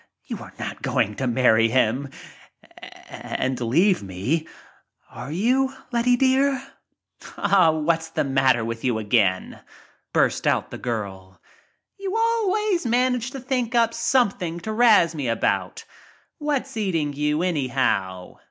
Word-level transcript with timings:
You 0.25 0.39
are 0.39 0.51
not 0.57 0.81
going 0.81 1.13
f 1.13 1.21
o 1.21 1.27
marry 1.27 1.67
him— 1.69 2.09
and 3.37 3.61
leave 3.61 4.01
me 4.01 4.47
are 5.11 5.31
you, 5.31 5.75
Letty, 5.91 6.15
dear?" 6.15 6.59
"Aw, 7.37 7.69
what's 7.69 8.09
the 8.09 8.23
matter 8.23 8.65
with 8.65 8.83
you 8.83 8.97
again?" 8.97 9.61
burst 10.11 10.43
'mt 10.47 10.71
the 10.71 10.79
girl. 10.79 11.39
"You 11.99 12.17
always 12.17 12.83
manage 12.83 13.29
to 13.29 13.39
think 13.39 13.75
up 13.75 13.93
something 13.93 14.59
to 14.61 14.71
razz 14.71 15.13
me 15.13 15.27
about. 15.27 15.85
What's 16.39 16.75
eating 16.75 17.13
you, 17.13 17.43
anyhow? 17.43 18.37